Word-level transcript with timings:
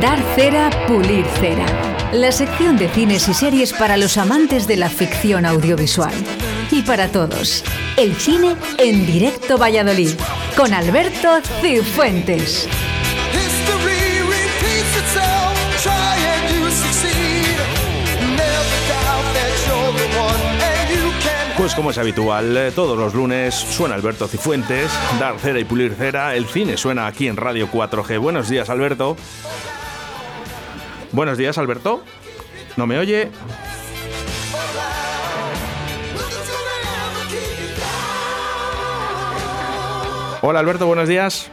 Dar 0.00 0.18
cera, 0.34 0.70
pulir 0.86 1.26
cera. 1.38 1.66
La 2.10 2.32
sección 2.32 2.78
de 2.78 2.88
cines 2.88 3.28
y 3.28 3.34
series 3.34 3.74
para 3.74 3.98
los 3.98 4.16
amantes 4.16 4.66
de 4.66 4.78
la 4.78 4.88
ficción 4.88 5.44
audiovisual. 5.44 6.14
Y 6.70 6.80
para 6.80 7.08
todos, 7.08 7.62
el 7.98 8.16
cine 8.16 8.56
en 8.78 9.04
directo 9.04 9.58
Valladolid, 9.58 10.12
con 10.56 10.72
Alberto 10.72 11.42
Cifuentes. 11.60 12.66
Pues 21.58 21.74
como 21.74 21.90
es 21.90 21.98
habitual, 21.98 22.56
eh, 22.56 22.72
todos 22.74 22.98
los 22.98 23.14
lunes 23.14 23.54
suena 23.54 23.94
Alberto 23.94 24.28
Cifuentes, 24.28 24.90
dar 25.20 25.38
cera 25.38 25.60
y 25.60 25.64
pulir 25.64 25.94
cera. 25.94 26.34
El 26.34 26.46
cine 26.46 26.78
suena 26.78 27.06
aquí 27.06 27.28
en 27.28 27.36
Radio 27.36 27.68
4G. 27.70 28.18
Buenos 28.18 28.48
días, 28.48 28.70
Alberto. 28.70 29.16
Buenos 31.14 31.38
días, 31.38 31.56
Alberto. 31.58 32.02
¿No 32.76 32.88
me 32.88 32.98
oye? 32.98 33.28
Hola, 40.42 40.58
Alberto, 40.58 40.88
buenos 40.88 41.08
días. 41.08 41.52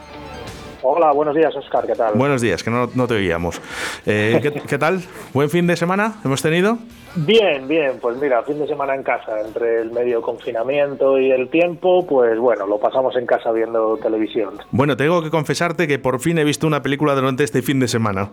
Hola, 0.82 1.12
buenos 1.12 1.36
días, 1.36 1.54
Oscar, 1.54 1.86
¿qué 1.86 1.94
tal? 1.94 2.14
Buenos 2.14 2.42
días, 2.42 2.64
que 2.64 2.70
no, 2.70 2.90
no 2.96 3.06
te 3.06 3.14
oíamos. 3.14 3.62
Eh, 4.04 4.40
¿qué, 4.42 4.50
qué 4.68 4.78
tal? 4.78 5.00
¿Buen 5.32 5.48
fin 5.48 5.68
de 5.68 5.76
semana 5.76 6.14
hemos 6.24 6.42
tenido? 6.42 6.78
Bien, 7.14 7.68
bien, 7.68 7.98
pues 8.02 8.16
mira, 8.16 8.42
fin 8.42 8.58
de 8.58 8.66
semana 8.66 8.96
en 8.96 9.04
casa, 9.04 9.40
entre 9.46 9.80
el 9.80 9.92
medio 9.92 10.20
confinamiento 10.22 11.20
y 11.20 11.30
el 11.30 11.48
tiempo, 11.50 12.04
pues 12.04 12.36
bueno, 12.36 12.66
lo 12.66 12.80
pasamos 12.80 13.14
en 13.14 13.26
casa 13.26 13.52
viendo 13.52 13.96
televisión. 13.98 14.54
Bueno, 14.72 14.96
tengo 14.96 15.22
que 15.22 15.30
confesarte 15.30 15.86
que 15.86 16.00
por 16.00 16.18
fin 16.18 16.38
he 16.38 16.44
visto 16.44 16.66
una 16.66 16.82
película 16.82 17.14
durante 17.14 17.44
este 17.44 17.62
fin 17.62 17.78
de 17.78 17.86
semana. 17.86 18.30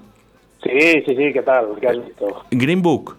Sí, 0.64 1.04
sí, 1.06 1.16
sí, 1.16 1.34
¿qué 1.34 1.42
tal? 1.42 1.68
¿Qué 1.80 1.88
has 1.88 2.06
visto? 2.06 2.44
Green 2.52 2.82
Book. 2.82 3.16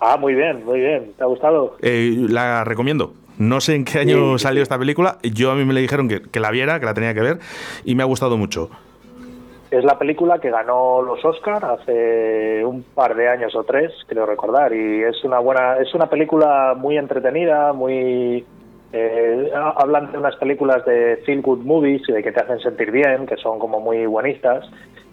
Ah, 0.00 0.16
muy 0.16 0.34
bien, 0.34 0.64
muy 0.64 0.80
bien, 0.80 1.12
¿te 1.16 1.22
ha 1.22 1.26
gustado? 1.26 1.76
Eh, 1.82 2.26
la 2.28 2.64
recomiendo. 2.64 3.12
No 3.38 3.60
sé 3.60 3.74
en 3.74 3.84
qué 3.84 4.00
año 4.00 4.36
Sí, 4.38 4.44
salió 4.44 4.60
sí. 4.60 4.62
esta 4.64 4.78
película. 4.78 5.18
Yo 5.22 5.50
a 5.50 5.54
mí 5.54 5.64
me 5.64 5.72
le 5.74 5.80
dijeron 5.80 6.08
que, 6.08 6.22
que 6.22 6.40
la 6.40 6.50
viera, 6.50 6.80
que 6.80 6.86
la 6.86 6.94
tenía 6.94 7.14
que 7.14 7.20
ver, 7.20 7.38
y 7.84 7.94
me 7.94 8.02
ha 8.02 8.06
gustado 8.06 8.36
mucho. 8.36 8.68
Es 9.70 9.84
la 9.84 9.98
película 9.98 10.40
que 10.40 10.50
ganó 10.50 11.00
los 11.00 11.24
Oscar 11.24 11.64
hace 11.64 12.64
un 12.64 12.82
par 12.82 13.14
de 13.14 13.28
años 13.28 13.54
o 13.54 13.62
tres, 13.62 13.92
creo 14.08 14.26
recordar, 14.26 14.72
y 14.74 15.02
es 15.04 15.22
una 15.22 15.38
buena, 15.38 15.76
es 15.76 15.94
una 15.94 16.10
película 16.10 16.74
muy 16.76 16.98
entretenida, 16.98 17.72
muy 17.72 18.44
eh, 18.92 19.50
ha- 19.54 19.74
hablan 19.80 20.10
de 20.10 20.18
unas 20.18 20.34
películas 20.36 20.84
de 20.84 21.18
feel 21.24 21.40
good 21.42 21.60
movies 21.60 22.02
y 22.08 22.12
de 22.12 22.22
que 22.22 22.32
te 22.32 22.40
hacen 22.40 22.58
sentir 22.58 22.90
bien, 22.90 23.26
que 23.26 23.36
son 23.36 23.60
como 23.60 23.78
muy 23.80 24.04
buenistas. 24.06 24.68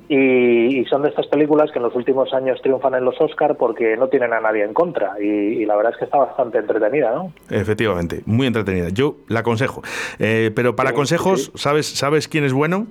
Y, 0.10 0.80
y 0.80 0.86
son 0.86 1.02
de 1.04 1.10
estas 1.10 1.28
películas 1.28 1.70
que 1.72 1.80
en 1.80 1.84
los 1.84 1.94
últimos 1.96 2.34
años 2.34 2.62
triunfan 2.62 2.96
en 2.96 3.04
los 3.04 3.20
Oscar 3.20 3.58
porque 3.58 3.98
no 3.98 4.08
tienen 4.08 4.32
a 4.32 4.40
nadie 4.40 4.64
en 4.64 4.74
contra. 4.74 5.14
Y, 5.22 5.26
y 5.26 5.66
la 5.66 5.76
verdad 5.76 5.92
es 5.94 5.98
que 6.00 6.06
está 6.06 6.18
bastante 6.18 6.60
entretenida, 6.60 7.12
¿no? 7.14 7.34
Efectivamente, 7.50 8.22
muy 8.26 8.48
entretenida. 8.48 8.88
Yo 8.90 9.18
la 9.28 9.42
aconsejo. 9.42 9.82
Eh, 10.20 10.52
pero 10.56 10.76
para 10.78 10.92
Sí, 10.92 10.96
consejos, 10.96 11.46
sí. 11.46 11.52
¿sabes, 11.56 11.88
¿sabes 11.88 12.28
quién 12.30 12.46
es 12.46 12.54
bueno? 12.54 12.88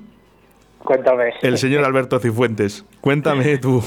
Cuéntame. 0.85 1.31
El 1.43 1.59
señor 1.59 1.85
Alberto 1.85 2.19
Cifuentes. 2.21 2.85
Cuéntame 3.01 3.59
tú. 3.63 3.83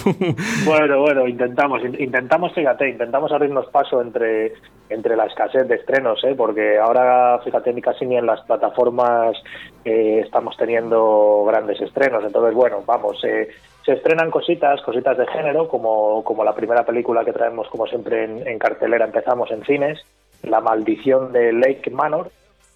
Bueno, 0.65 0.99
bueno, 0.99 1.27
intentamos, 1.27 1.81
in- 1.85 1.95
intentamos, 2.01 2.53
fíjate, 2.53 2.89
intentamos 2.89 3.31
abrirnos 3.31 3.67
paso 3.67 4.01
entre, 4.01 4.53
entre 4.89 5.15
la 5.15 5.25
escasez 5.25 5.67
de 5.67 5.75
estrenos, 5.75 6.23
¿eh? 6.23 6.33
porque 6.35 6.77
ahora, 6.77 7.39
fíjate, 7.43 7.71
ni 7.73 7.81
casi 7.81 8.05
ni 8.05 8.17
en 8.17 8.25
las 8.25 8.41
plataformas 8.41 9.37
eh, 9.85 10.21
estamos 10.25 10.57
teniendo 10.57 11.45
grandes 11.47 11.79
estrenos. 11.79 12.23
Entonces, 12.23 12.53
bueno, 12.55 12.83
vamos, 12.85 13.23
eh, 13.23 13.49
se 13.85 13.93
estrenan 13.93 14.31
cositas, 14.31 14.81
cositas 14.81 15.17
de 15.17 15.27
género, 15.27 15.67
como, 15.67 16.23
como 16.23 16.43
la 16.43 16.55
primera 16.55 16.83
película 16.83 17.23
que 17.23 17.33
traemos, 17.33 17.67
como 17.69 17.85
siempre, 17.85 18.23
en, 18.23 18.47
en 18.47 18.59
cartelera, 18.59 19.05
empezamos 19.05 19.51
en 19.51 19.63
cines, 19.63 19.99
La 20.43 20.59
maldición 20.59 21.31
de 21.31 21.53
Lake 21.53 21.91
Manor, 21.91 22.31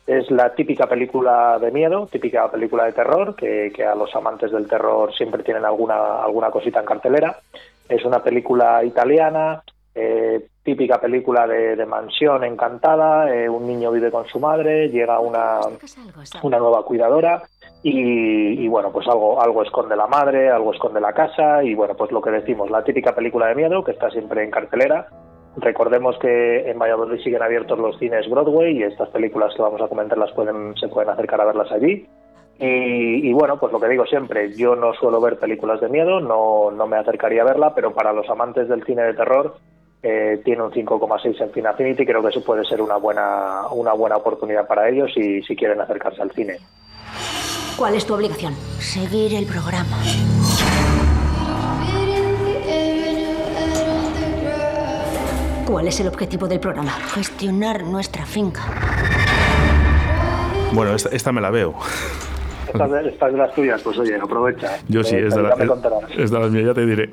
es 0.06 0.30
la 0.32 0.54
típica 0.54 0.88
película 0.88 1.58
de 1.60 1.72
miedo, 1.72 2.08
típica 2.08 2.52
película 2.52 2.86
de 2.86 2.92
terror, 2.92 3.36
que, 3.36 3.72
que 3.74 3.86
a 3.86 3.96
los 3.96 4.14
amantes 4.16 4.52
del 4.52 4.68
terror 4.68 5.14
siempre 5.16 5.44
tienen 5.44 5.66
alguna, 5.66 6.22
alguna 6.22 6.52
cosita 6.52 6.82
en 6.82 6.86
cartelera. 6.86 7.38
Es 7.88 8.04
una 8.04 8.22
película 8.22 8.84
italiana, 8.84 9.64
eh, 9.96 10.48
típica 10.64 11.00
película 11.00 11.46
de, 11.46 11.86
mansión 11.86 12.44
encantada, 12.44 13.34
eh, 13.34 13.48
un 13.48 13.68
niño 13.68 13.92
vive 13.92 14.10
con 14.10 14.26
su 14.26 14.40
madre, 14.40 14.90
llega 14.90 15.20
una, 15.20 15.60
una 16.42 16.58
nueva 16.58 16.84
cuidadora 16.84 17.44
y, 17.84 18.64
y, 18.64 18.68
bueno, 18.70 18.92
pues 18.92 19.08
algo, 19.08 19.42
algo 19.42 19.62
esconde 19.62 19.96
la 19.96 20.08
madre, 20.08 20.50
algo 20.50 20.74
esconde 20.74 21.02
la 21.02 21.14
casa 21.14 21.64
y 21.64 21.76
bueno, 21.76 21.96
pues 21.96 22.12
lo 22.12 22.22
que 22.22 22.32
decimos, 22.32 22.72
la 22.72 22.84
típica 22.84 23.14
película 23.14 23.48
de 23.48 23.56
miedo 23.56 23.84
que 23.84 23.92
está 23.92 24.10
siempre 24.10 24.44
en 24.44 24.52
cartelera. 24.52 25.10
Recordemos 25.58 26.18
que 26.18 26.68
en 26.68 26.80
Valladolid 26.80 27.22
siguen 27.22 27.44
abiertos 27.44 27.78
los 27.78 28.00
cines 28.00 28.28
Broadway 28.28 28.78
y 28.78 28.84
estas 28.84 29.10
películas 29.10 29.54
que 29.56 29.62
vamos 29.62 29.82
a 29.82 29.88
comentar 29.88 30.18
las 30.18 30.32
pueden, 30.32 30.76
se 30.78 30.88
pueden 30.88 31.10
acercar 31.12 31.42
a 31.42 31.46
verlas 31.46 31.72
allí. 31.72 32.08
Y, 32.58 33.30
y 33.30 33.34
bueno, 33.34 33.60
pues 33.60 33.72
lo 33.72 33.80
que 33.80 33.90
digo 33.90 34.06
siempre, 34.06 34.54
yo 34.56 34.76
no 34.76 34.94
suelo 34.94 35.20
ver 35.20 35.38
películas 35.38 35.82
de 35.82 35.90
miedo, 35.90 36.22
no, 36.22 36.72
no 36.72 36.88
me 36.88 36.98
acercaría 36.98 37.42
a 37.42 37.46
verla, 37.46 37.76
pero 37.76 37.94
para 37.94 38.14
los 38.14 38.28
amantes 38.30 38.70
del 38.70 38.84
cine 38.86 39.04
de 39.04 39.14
terror 39.14 39.56
eh, 40.04 40.42
tiene 40.44 40.62
un 40.64 40.72
5,6 40.72 41.42
en 41.42 41.52
Film 41.52 41.66
Affinity, 41.66 42.06
creo 42.06 42.22
que 42.22 42.30
eso 42.30 42.44
puede 42.44 42.66
ser 42.66 42.82
una 42.82 42.98
buena, 42.98 43.68
una 43.72 43.94
buena 43.94 44.18
oportunidad 44.18 44.68
para 44.68 44.90
ellos 44.90 45.12
si, 45.14 45.42
si 45.44 45.56
quieren 45.56 45.80
acercarse 45.80 46.22
al 46.22 46.32
cine. 46.32 46.58
¿Cuál 47.78 47.96
es 47.96 48.06
tu 48.06 48.14
obligación? 48.14 48.54
Seguir 48.80 49.34
el 49.34 49.46
programa. 49.46 49.98
¿Cuál 55.66 55.88
es 55.88 56.00
el 56.00 56.08
objetivo 56.08 56.48
del 56.48 56.60
programa? 56.60 56.92
Gestionar 56.92 57.84
nuestra 57.84 58.26
finca. 58.26 58.62
bueno, 60.74 60.94
esta, 60.94 61.10
esta 61.10 61.32
me 61.32 61.42
la 61.42 61.50
veo. 61.50 61.74
Estas 62.68 62.92
de, 62.92 63.38
las 63.38 63.54
tuyas, 63.54 63.82
pues 63.82 63.98
oye, 64.00 64.16
aprovecha. 64.16 64.80
Yo 64.88 65.04
sí, 65.04 65.16
Eh, 65.16 65.28
es 65.28 65.36
de, 65.36 65.44
la, 65.44 65.56
me 65.56 65.68
contarás. 65.68 66.04
es 66.18 66.32
de 66.32 66.40
las 66.40 66.50
mías, 66.52 66.66
ya 66.68 66.74
te 66.74 66.86
diré. 66.86 67.10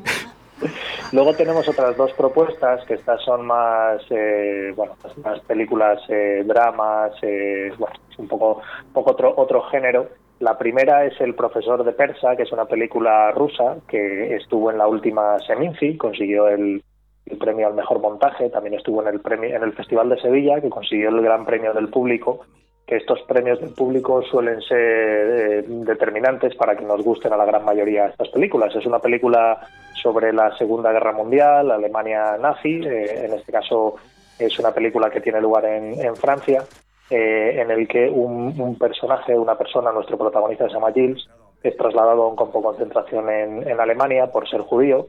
Luego 1.13 1.35
tenemos 1.35 1.69
otras 1.69 1.97
dos 1.97 2.13
propuestas, 2.13 2.85
que 2.87 2.95
estas 2.95 3.23
son 3.23 3.47
más, 3.47 4.03
eh, 4.11 4.73
bueno, 4.77 4.97
pues 5.01 5.17
más 5.19 5.41
películas, 5.41 6.01
eh, 6.09 6.43
dramas, 6.45 7.13
eh, 7.23 7.73
bueno, 7.79 7.95
un 8.19 8.29
poco, 8.29 8.61
poco 8.93 9.11
otro, 9.13 9.35
otro 9.37 9.63
género. 9.63 10.09
La 10.39 10.57
primera 10.57 11.05
es 11.05 11.21
El 11.21 11.35
profesor 11.35 11.85
de 11.85 11.93
persa, 11.93 12.37
que 12.37 12.45
es 12.45 12.53
una 12.53 12.65
película 12.65 13.31
rusa 13.33 13.77
que 13.89 14.35
estuvo 14.37 14.71
en 14.71 14.79
la 14.79 14.87
última 14.87 15.39
Seminci, 15.41 15.97
consiguió 15.97 16.49
el, 16.49 16.83
el 17.27 17.39
premio 17.39 17.67
al 17.67 17.75
mejor 17.75 18.01
montaje, 18.01 18.49
también 18.49 18.75
estuvo 18.75 19.03
en 19.03 19.09
el 19.09 19.21
premio 19.21 19.55
en 19.55 19.63
el 19.63 19.73
Festival 19.73 20.09
de 20.09 20.21
Sevilla, 20.21 20.61
que 20.61 20.71
consiguió 20.71 21.11
el 21.11 21.21
gran 21.21 21.45
premio 21.45 21.75
del 21.75 21.89
público 21.89 22.47
que 22.91 22.97
estos 22.97 23.23
premios 23.23 23.61
del 23.61 23.71
público 23.71 24.21
suelen 24.21 24.61
ser 24.63 24.77
eh, 24.77 25.65
determinantes 25.65 26.57
para 26.57 26.75
que 26.75 26.85
nos 26.85 27.01
gusten 27.05 27.33
a 27.33 27.37
la 27.37 27.45
gran 27.45 27.65
mayoría 27.65 28.09
estas 28.09 28.29
películas. 28.31 28.75
Es 28.75 28.85
una 28.85 28.99
película 28.99 29.61
sobre 29.95 30.33
la 30.33 30.57
Segunda 30.59 30.91
Guerra 30.91 31.13
Mundial, 31.13 31.71
Alemania 31.71 32.37
nazi, 32.37 32.81
eh, 32.85 33.27
en 33.27 33.35
este 33.35 33.53
caso 33.53 33.95
es 34.41 34.59
una 34.59 34.73
película 34.73 35.09
que 35.09 35.21
tiene 35.21 35.41
lugar 35.41 35.67
en, 35.67 36.01
en 36.05 36.17
Francia, 36.17 36.65
eh, 37.09 37.61
en 37.63 37.71
el 37.71 37.87
que 37.87 38.09
un, 38.09 38.77
personaje, 38.77 39.39
una 39.39 39.57
persona, 39.57 39.93
nuestro 39.93 40.19
protagonista 40.19 40.67
se 40.67 40.75
llama 40.75 40.93
Gilles, 40.93 41.29
es 41.63 41.77
trasladado 41.77 42.25
a 42.25 42.29
un 42.29 42.37
campo 42.37 42.59
de 42.59 42.65
concentración 42.65 43.31
en, 43.31 43.69
en 43.69 43.79
Alemania 43.79 44.33
por 44.33 44.49
ser 44.49 44.63
judío 44.63 45.07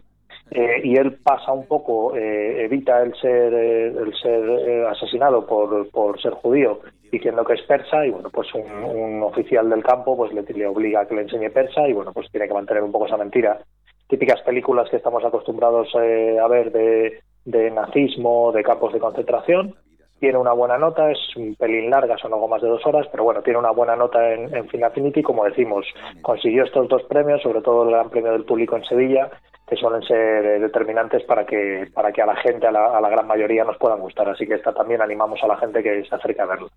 y 0.52 0.98
él 0.98 1.18
pasa 1.24 1.54
un 1.54 1.66
poco, 1.66 2.14
evita 2.14 3.02
el 3.02 3.16
ser, 3.16 3.54
el 3.54 4.14
ser 4.22 4.86
asesinado 4.88 5.46
por, 5.48 5.90
por 5.92 6.22
ser 6.22 6.34
judío 6.34 6.82
diciendo 7.12 7.44
que 7.44 7.54
es 7.54 7.62
persa 7.64 8.06
y 8.06 8.10
bueno 8.10 8.30
pues 8.30 8.48
un, 8.54 9.22
oficial 9.24 9.70
del 9.70 9.84
campo 9.84 10.16
pues 10.16 10.32
le, 10.34 10.68
obliga 10.68 11.02
a 11.02 11.08
que 11.08 11.16
le 11.16 11.22
enseñe 11.22 11.50
persa 11.50 11.88
y 11.88 11.94
bueno 11.94 12.14
pues 12.14 12.30
tiene 12.32 12.48
que 12.48 12.54
mantener 12.54 12.84
un 12.84 12.92
poco 12.92 13.06
esa 13.06 13.18
mentira 13.18 13.60
típicas 14.08 14.42
películas 14.42 14.90
que 14.90 14.98
estamos 14.98 15.24
acostumbrados 15.24 15.90
eh, 16.02 16.38
a 16.42 16.48
ver 16.48 16.72
de, 16.72 17.72
nazismo 17.72 18.52
de 18.52 18.64
campos 18.64 18.94
de 18.94 19.00
concentración 19.00 19.76
tiene 20.20 20.38
una 20.38 20.54
buena 20.54 20.78
nota, 20.78 21.10
es 21.10 21.18
un 21.36 21.56
pelín 21.56 21.90
larga, 21.90 22.16
son 22.16 22.32
algo 22.32 22.48
más 22.48 22.62
de 22.62 22.68
dos 22.68 22.86
horas, 22.86 23.08
pero 23.12 23.24
bueno, 23.24 23.42
tiene 23.42 23.58
una 23.58 23.72
buena 23.72 23.96
nota 23.96 24.32
en, 24.32 24.56
en 24.56 24.70
Film 24.70 25.12
como 25.24 25.46
decimos, 25.46 25.84
consiguió 26.22 26.64
estos 26.64 26.88
dos 26.88 27.02
premios, 27.10 27.42
sobre 27.42 27.64
todo 27.64 27.86
el 27.86 27.90
Gran 27.90 28.12
Premio 28.12 28.32
del 28.34 28.46
Público 28.46 28.78
en 28.78 28.84
Sevilla, 28.84 29.32
que 29.72 29.78
suelen 29.78 30.04
ser 30.04 30.46
eh, 30.46 30.60
determinantes 30.60 31.24
para 31.24 31.46
que, 31.46 31.88
para 31.94 32.12
que 32.12 32.22
a 32.22 32.26
la 32.26 32.36
gente, 32.36 32.68
a 32.68 32.72
la, 32.74 32.88
a 32.88 33.00
la 33.00 33.08
gran 33.08 33.26
mayoría, 33.26 33.64
nos 33.64 33.78
puedan 33.78 34.02
gustar. 34.02 34.28
Así 34.28 34.46
que 34.46 34.56
esta 34.56 34.74
también 34.74 35.02
animamos 35.02 35.42
a 35.42 35.48
la 35.48 35.56
gente 35.56 35.82
que 35.82 36.04
se 36.04 36.14
acerque 36.14 36.42
a 36.42 36.46
verlo. 36.46 36.68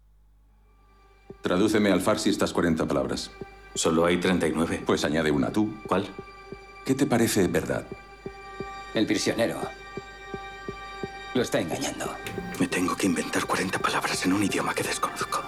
Tradúceme 1.44 1.92
al 1.92 2.00
farsi 2.00 2.30
estas 2.30 2.54
40 2.54 2.86
palabras. 2.86 3.30
Solo 3.74 4.06
hay 4.06 4.16
39. 4.16 4.80
Pues 4.86 5.04
añade 5.04 5.30
una 5.30 5.50
tú. 5.50 5.74
¿Cuál? 5.86 6.06
¿Qué 6.86 6.94
te 6.94 7.04
parece 7.04 7.46
verdad? 7.48 7.84
El 8.94 9.06
prisionero. 9.06 9.56
Lo 11.34 11.42
está 11.42 11.60
engañando. 11.60 12.06
Me 12.58 12.66
tengo 12.66 12.96
que 12.96 13.08
inventar 13.08 13.44
40 13.44 13.78
palabras 13.78 14.24
en 14.24 14.32
un 14.32 14.42
idioma 14.42 14.72
que 14.72 14.84
desconozco. 14.84 15.40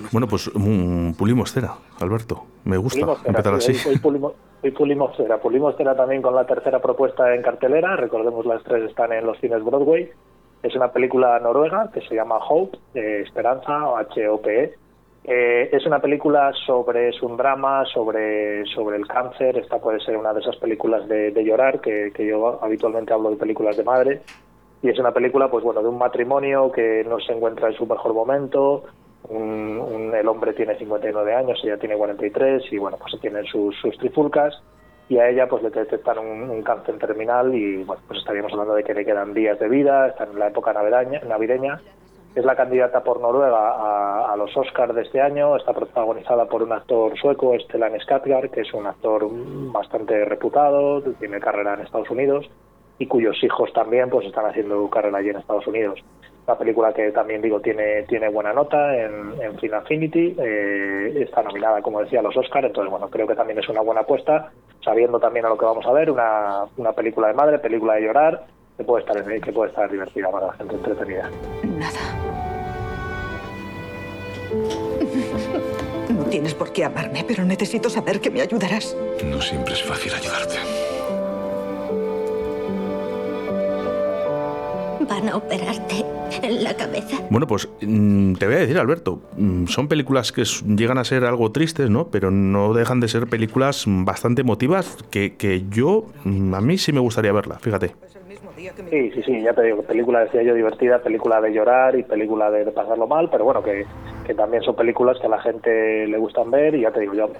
No 0.00 0.08
Bueno, 0.12 0.28
pues 0.28 0.48
mm, 0.54 1.14
pulimos 1.14 1.50
cera, 1.50 1.74
Alberto. 1.98 2.44
Me 2.62 2.76
gusta 2.76 3.00
Pulimos 3.00 3.18
cera, 3.18 3.30
empezar 3.30 3.60
sí, 3.60 3.72
así. 3.72 3.88
Hoy, 3.88 3.94
hoy 3.94 4.00
pulimos, 4.00 4.32
hoy 4.62 4.70
pulimos 4.70 5.16
cera. 5.16 5.40
Pulimos 5.40 5.76
cera 5.76 5.96
también 5.96 6.22
con 6.22 6.36
la 6.36 6.46
tercera 6.46 6.80
propuesta 6.80 7.34
en 7.34 7.42
cartelera. 7.42 7.96
Recordemos, 7.96 8.46
las 8.46 8.62
tres 8.62 8.88
están 8.88 9.12
en 9.12 9.26
los 9.26 9.36
cines 9.40 9.64
Broadway. 9.64 10.12
Es 10.62 10.76
una 10.76 10.92
película 10.92 11.40
noruega 11.40 11.90
que 11.92 12.02
se 12.02 12.14
llama 12.14 12.38
Hope, 12.38 12.78
eh, 12.94 13.22
Esperanza, 13.26 13.88
o 13.88 13.96
H-O-P-E. 13.96 14.89
Eh, 15.24 15.68
es 15.72 15.84
una 15.86 16.00
película 16.00 16.50
sobre, 16.66 17.10
es 17.10 17.22
un 17.22 17.36
drama 17.36 17.84
sobre, 17.86 18.64
sobre 18.66 18.96
el 18.96 19.06
cáncer. 19.06 19.58
Esta 19.58 19.78
puede 19.78 20.00
ser 20.00 20.16
una 20.16 20.32
de 20.32 20.40
esas 20.40 20.56
películas 20.56 21.06
de, 21.08 21.30
de 21.30 21.44
llorar, 21.44 21.80
que, 21.80 22.10
que 22.14 22.26
yo 22.26 22.58
habitualmente 22.62 23.12
hablo 23.12 23.30
de 23.30 23.36
películas 23.36 23.76
de 23.76 23.84
madre. 23.84 24.22
Y 24.82 24.88
es 24.88 24.98
una 24.98 25.12
película, 25.12 25.50
pues 25.50 25.62
bueno, 25.62 25.82
de 25.82 25.88
un 25.88 25.98
matrimonio 25.98 26.72
que 26.72 27.04
no 27.06 27.20
se 27.20 27.32
encuentra 27.34 27.68
en 27.68 27.74
su 27.74 27.86
mejor 27.86 28.14
momento. 28.14 28.84
Un- 29.28 29.78
un- 29.78 30.14
el 30.14 30.26
hombre 30.26 30.54
tiene 30.54 30.74
59 30.76 31.34
años, 31.34 31.60
ella 31.62 31.76
tiene 31.76 31.96
43 31.96 32.62
y 32.72 32.78
bueno, 32.78 32.96
pues 32.98 33.20
tienen 33.20 33.44
sus, 33.44 33.76
sus 33.76 33.96
trifulcas 33.98 34.60
y 35.10 35.18
a 35.18 35.28
ella 35.28 35.46
pues 35.46 35.62
le 35.62 35.68
detectan 35.70 36.18
un, 36.18 36.48
un 36.48 36.62
cáncer 36.62 36.96
terminal 36.98 37.54
y 37.54 37.84
bueno, 37.84 38.00
pues 38.08 38.20
estaríamos 38.20 38.52
hablando 38.52 38.74
de 38.74 38.82
que 38.82 38.94
le 38.94 39.04
quedan 39.04 39.34
días 39.34 39.58
de 39.58 39.68
vida, 39.68 40.08
está 40.08 40.24
en 40.24 40.38
la 40.38 40.48
época 40.48 40.72
navideña, 40.72 41.20
navideña. 41.28 41.80
Es 42.34 42.44
la 42.44 42.54
candidata 42.56 43.02
por 43.02 43.20
Noruega 43.20 43.58
a, 43.58 44.19
los 44.40 44.56
Oscars 44.56 44.94
de 44.94 45.02
este 45.02 45.20
año, 45.20 45.56
está 45.56 45.72
protagonizada 45.72 46.46
por 46.46 46.62
un 46.62 46.72
actor 46.72 47.16
sueco, 47.18 47.54
Stellan 47.58 47.94
Skarsgård, 48.00 48.50
que 48.50 48.62
es 48.62 48.74
un 48.74 48.86
actor 48.86 49.28
bastante 49.72 50.24
reputado, 50.24 51.02
tiene 51.18 51.38
carrera 51.38 51.74
en 51.74 51.80
Estados 51.82 52.10
Unidos 52.10 52.50
y 52.98 53.06
cuyos 53.06 53.42
hijos 53.42 53.72
también 53.72 54.10
pues 54.10 54.26
están 54.26 54.46
haciendo 54.46 54.88
carrera 54.88 55.18
allí 55.18 55.30
en 55.30 55.36
Estados 55.36 55.66
Unidos. 55.66 56.00
Una 56.46 56.58
película 56.58 56.92
que 56.92 57.12
también 57.12 57.42
digo 57.42 57.60
tiene 57.60 58.02
tiene 58.04 58.28
buena 58.28 58.52
nota 58.52 58.96
en, 58.96 59.40
en 59.40 59.58
Film 59.58 59.74
Affinity, 59.74 60.36
eh, 60.38 61.22
está 61.22 61.42
nominada 61.42 61.80
como 61.82 62.00
decía 62.00 62.20
a 62.20 62.22
los 62.22 62.36
Oscars, 62.36 62.66
entonces 62.66 62.90
bueno 62.90 63.08
creo 63.08 63.26
que 63.26 63.34
también 63.34 63.58
es 63.58 63.68
una 63.68 63.82
buena 63.82 64.00
apuesta, 64.00 64.50
sabiendo 64.84 65.20
también 65.20 65.46
a 65.46 65.50
lo 65.50 65.56
que 65.56 65.64
vamos 65.64 65.86
a 65.86 65.92
ver, 65.92 66.10
una, 66.10 66.64
una 66.76 66.92
película 66.92 67.28
de 67.28 67.34
madre, 67.34 67.58
película 67.58 67.94
de 67.94 68.02
llorar, 68.02 68.44
que 68.76 68.84
puede 68.84 69.04
estar 69.04 69.40
que 69.40 69.52
puede 69.52 69.70
estar 69.70 69.90
divertida 69.90 70.30
para 70.30 70.48
la 70.48 70.52
gente 70.54 70.74
entretenida. 70.74 71.30
Nada. 71.78 72.19
No 76.08 76.24
tienes 76.24 76.54
por 76.54 76.72
qué 76.72 76.84
amarme, 76.84 77.24
pero 77.26 77.44
necesito 77.44 77.88
saber 77.88 78.20
que 78.20 78.30
me 78.30 78.40
ayudarás. 78.40 78.96
No 79.24 79.40
siempre 79.40 79.74
es 79.74 79.82
fácil 79.82 80.12
ayudarte. 80.12 80.56
Van 85.08 85.28
a 85.28 85.36
operarte 85.36 86.04
en 86.42 86.62
la 86.62 86.74
cabeza. 86.74 87.16
Bueno, 87.30 87.46
pues 87.46 87.68
mm, 87.80 88.34
te 88.34 88.46
voy 88.46 88.54
a 88.56 88.58
decir, 88.58 88.78
Alberto, 88.78 89.22
mm, 89.36 89.66
son 89.66 89.88
películas 89.88 90.30
que 90.30 90.44
llegan 90.44 90.98
a 90.98 91.04
ser 91.04 91.24
algo 91.24 91.50
tristes, 91.52 91.90
¿no? 91.90 92.08
Pero 92.08 92.30
no 92.30 92.74
dejan 92.74 93.00
de 93.00 93.08
ser 93.08 93.26
películas 93.26 93.86
mm, 93.86 94.04
bastante 94.04 94.42
emotivas 94.42 94.98
que, 95.10 95.36
que 95.36 95.64
yo, 95.68 96.06
a 96.24 96.60
mí 96.60 96.78
sí 96.78 96.92
me 96.92 97.00
gustaría 97.00 97.32
verla, 97.32 97.58
fíjate. 97.58 97.94
Sí, 98.90 99.10
sí, 99.12 99.22
sí, 99.24 99.42
ya 99.42 99.54
te 99.54 99.62
digo, 99.62 99.82
película, 99.82 100.20
decía 100.20 100.42
yo, 100.42 100.54
divertida, 100.54 101.02
película 101.02 101.40
de 101.40 101.52
llorar 101.52 101.98
y 101.98 102.02
película 102.02 102.50
de, 102.50 102.64
de 102.64 102.72
pasarlo 102.72 103.06
mal, 103.06 103.30
pero 103.30 103.44
bueno, 103.44 103.62
que, 103.62 103.86
que 104.30 104.34
también 104.36 104.62
son 104.62 104.76
películas 104.76 105.18
que 105.18 105.26
a 105.26 105.28
la 105.30 105.40
gente 105.40 106.06
le 106.06 106.16
gustan 106.16 106.52
ver 106.52 106.72
y 106.76 106.82
ya 106.82 106.92
te 106.92 107.00
digo 107.00 107.14
yo, 107.14 107.30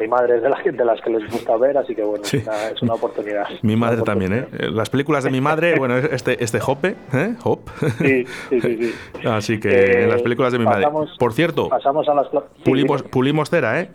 mi 0.00 0.08
madre 0.08 0.38
es 0.38 0.42
de 0.42 0.48
las, 0.50 0.64
de 0.64 0.84
las 0.84 1.00
que 1.00 1.10
les 1.10 1.30
gusta 1.30 1.56
ver, 1.56 1.78
así 1.78 1.94
que 1.94 2.02
bueno, 2.02 2.24
Sí. 2.24 2.38
es, 2.38 2.42
una, 2.46 2.66
es 2.70 2.82
una 2.82 2.94
oportunidad. 2.94 3.44
Mi 3.62 3.76
madre 3.76 4.02
también, 4.02 4.32
¿eh? 4.32 4.46
Eh, 4.58 4.68
Las 4.72 4.90
películas 4.90 5.22
de 5.22 5.30
mi 5.30 5.40
madre, 5.40 5.78
bueno, 5.78 5.96
este, 5.96 6.42
este 6.42 6.58
Hope, 6.66 6.96
¿eh? 7.14 7.36
Hop. 7.44 7.60
Sí, 7.98 8.24
sí, 8.48 8.60
sí, 8.60 8.76
sí. 8.82 8.94
Así 9.28 9.60
que 9.60 10.02
Eh, 10.02 10.06
las 10.08 10.22
películas 10.22 10.52
de 10.52 10.58
mi 10.58 10.64
madre. 10.64 10.88
Por 11.20 11.32
cierto, 11.34 11.68
Pasamos 11.68 12.08
a 12.08 12.14
las... 12.14 12.26
sí, 12.30 12.38
pulimos, 12.64 13.04
pulimos 13.04 13.48
cera, 13.48 13.80
¿eh? 13.80 13.90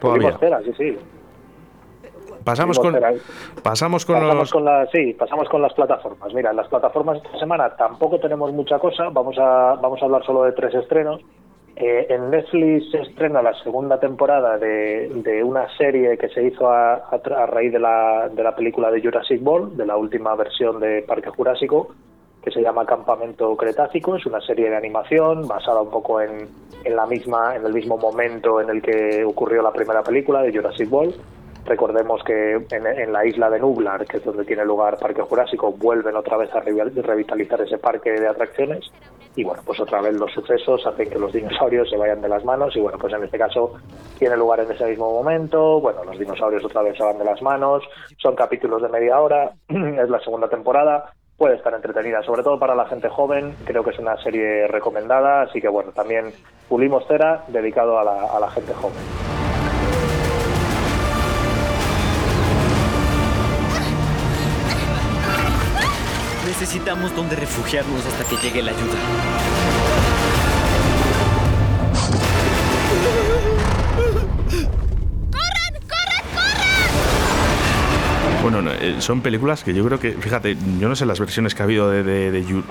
Pulimos 0.00 0.36
Todavía. 0.36 0.38
cera, 0.38 0.60
sí, 0.64 0.72
sí. 0.76 0.98
Pasamos 2.42 2.78
con, 2.80 2.92
pulimos 2.94 3.22
cera. 3.22 3.62
pasamos 3.62 4.04
con 4.04 4.14
pasamos 4.16 4.36
los... 4.38 4.50
con 4.52 4.64
las 4.64 4.90
sí 4.90 5.14
pasamos 5.14 5.48
con 5.48 5.62
las 5.62 5.72
plataformas 5.72 6.34
mira 6.34 6.50
en 6.50 6.56
las 6.56 6.68
plataformas 6.68 7.16
esta 7.24 7.38
semana 7.38 7.70
tampoco 7.76 8.18
tenemos 8.18 8.52
mucha 8.52 8.78
cosa 8.78 9.08
vamos 9.10 9.38
a 9.38 9.76
vamos 9.80 10.02
a 10.02 10.04
hablar 10.04 10.26
solo 10.26 10.42
de 10.42 10.52
tres 10.52 10.74
estrenos 10.74 11.22
Eh, 11.76 12.06
en 12.08 12.30
Netflix 12.30 12.92
se 12.92 13.00
estrena 13.00 13.42
la 13.42 13.52
segunda 13.62 13.98
temporada 13.98 14.58
de, 14.58 15.08
de 15.08 15.42
una 15.42 15.66
serie 15.76 16.16
que 16.16 16.28
se 16.28 16.44
hizo 16.44 16.68
a, 16.68 16.94
a 16.94 17.16
a 17.16 17.46
raíz 17.46 17.72
de 17.72 17.80
la, 17.80 18.28
de 18.32 18.42
la 18.44 18.54
película 18.54 18.92
de 18.92 19.02
Jurassic 19.02 19.44
World 19.44 19.76
de 19.76 19.84
la 19.84 19.96
última 19.96 20.36
versión 20.36 20.78
de 20.78 21.02
Parque 21.02 21.30
Jurásico 21.30 21.88
que 22.44 22.52
se 22.52 22.60
llama 22.60 22.84
Campamento 22.84 23.56
Cretácico. 23.56 24.16
Es 24.16 24.26
una 24.26 24.40
serie 24.40 24.70
de 24.70 24.76
animación 24.76 25.48
basada 25.48 25.80
un 25.80 25.90
poco 25.90 26.20
en, 26.20 26.46
en 26.84 26.94
la 26.94 27.06
misma 27.06 27.56
en 27.56 27.64
el 27.66 27.72
mismo 27.72 27.96
momento 27.96 28.60
en 28.60 28.70
el 28.70 28.80
que 28.80 29.24
ocurrió 29.24 29.60
la 29.62 29.72
primera 29.72 30.02
película 30.02 30.42
de 30.42 30.52
Jurassic 30.52 30.92
World 30.92 31.14
Recordemos 31.64 32.22
que 32.24 32.52
en, 32.52 32.86
en 32.86 33.12
la 33.12 33.24
isla 33.24 33.48
de 33.50 33.58
Nublar, 33.58 34.04
que 34.06 34.18
es 34.18 34.24
donde 34.24 34.44
tiene 34.44 34.64
lugar 34.64 34.98
Parque 34.98 35.22
Jurásico, 35.22 35.72
vuelven 35.72 36.14
otra 36.16 36.36
vez 36.36 36.54
a 36.54 36.62
revi- 36.62 36.92
revitalizar 37.02 37.60
ese 37.62 37.78
parque 37.78 38.10
de 38.12 38.28
atracciones. 38.28 38.90
Y 39.36 39.42
bueno, 39.44 39.62
pues 39.66 39.80
otra 39.80 40.00
vez 40.00 40.14
los 40.14 40.30
sucesos 40.32 40.86
hacen 40.86 41.08
que 41.10 41.18
los 41.18 41.32
dinosaurios 41.32 41.88
se 41.90 41.96
vayan 41.96 42.20
de 42.20 42.28
las 42.28 42.44
manos. 42.44 42.76
Y 42.76 42.80
bueno, 42.80 42.98
pues 42.98 43.12
en 43.14 43.24
este 43.24 43.38
caso 43.38 43.72
tiene 44.18 44.36
lugar 44.36 44.60
en 44.60 44.70
ese 44.70 44.84
mismo 44.86 45.10
momento. 45.10 45.80
Bueno, 45.80 46.04
los 46.04 46.18
dinosaurios 46.18 46.64
otra 46.64 46.82
vez 46.82 46.96
se 46.96 47.02
van 47.02 47.18
de 47.18 47.24
las 47.24 47.40
manos. 47.42 47.82
Son 48.18 48.36
capítulos 48.36 48.82
de 48.82 48.88
media 48.90 49.18
hora. 49.20 49.50
es 49.68 50.08
la 50.10 50.20
segunda 50.20 50.48
temporada. 50.48 51.12
Puede 51.36 51.56
estar 51.56 51.74
entretenida, 51.74 52.22
sobre 52.22 52.44
todo 52.44 52.60
para 52.60 52.76
la 52.76 52.86
gente 52.86 53.08
joven. 53.08 53.56
Creo 53.64 53.82
que 53.82 53.90
es 53.90 53.98
una 53.98 54.16
serie 54.22 54.68
recomendada. 54.68 55.42
Así 55.42 55.60
que 55.60 55.68
bueno, 55.68 55.90
también 55.92 56.26
pulimos 56.68 57.04
cera 57.08 57.42
dedicado 57.48 57.98
a 57.98 58.04
la, 58.04 58.24
a 58.36 58.38
la 58.38 58.50
gente 58.50 58.72
joven. 58.74 59.23
Necesitamos 66.58 67.14
donde 67.16 67.34
refugiarnos 67.34 68.06
hasta 68.06 68.24
que 68.24 68.36
llegue 68.36 68.62
la 68.62 68.70
ayuda. 68.70 70.04
Bueno, 78.42 78.60
no, 78.60 78.72
eh, 78.72 78.96
son 78.98 79.22
películas 79.22 79.64
que 79.64 79.72
yo 79.72 79.82
creo 79.86 79.98
que, 79.98 80.12
fíjate, 80.12 80.54
yo 80.78 80.86
no 80.86 80.94
sé 80.94 81.06
las 81.06 81.18
versiones 81.18 81.54
que 81.54 81.62
ha 81.62 81.64
habido 81.64 81.90
de, 81.90 82.02
de- 82.02 82.30
de 82.30 82.44
Ju- 82.44 82.62